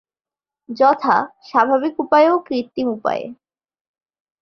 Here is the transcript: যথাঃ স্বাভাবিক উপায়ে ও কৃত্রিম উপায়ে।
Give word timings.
যথাঃ 0.69 1.21
স্বাভাবিক 1.41 1.93
উপায়ে 1.99 2.27
ও 2.29 2.37
কৃত্রিম 2.39 2.87
উপায়ে। 2.87 3.25